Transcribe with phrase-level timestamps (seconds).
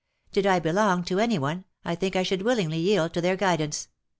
[0.31, 3.87] Did I belong to any one, I think I should willingly yield to their guidance.